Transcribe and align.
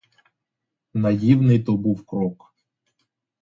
Наївний 0.93 1.59
то 1.63 1.77
був 1.77 2.05
крок. 2.05 2.53